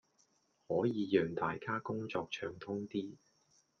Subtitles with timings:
[0.67, 3.17] 可以讓大家工作暢通啲